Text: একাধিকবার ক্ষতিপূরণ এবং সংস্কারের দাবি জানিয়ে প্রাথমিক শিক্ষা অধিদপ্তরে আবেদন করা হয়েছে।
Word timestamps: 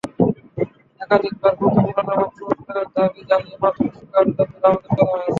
একাধিকবার 1.01 1.53
ক্ষতিপূরণ 1.57 2.07
এবং 2.15 2.29
সংস্কারের 2.39 2.87
দাবি 2.95 3.21
জানিয়ে 3.29 3.59
প্রাথমিক 3.61 3.91
শিক্ষা 3.97 4.17
অধিদপ্তরে 4.21 4.65
আবেদন 4.67 4.89
করা 4.89 5.11
হয়েছে। 5.11 5.29